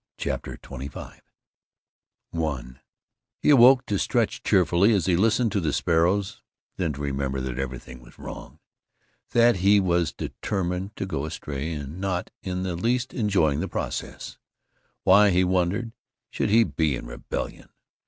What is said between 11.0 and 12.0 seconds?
go astray, and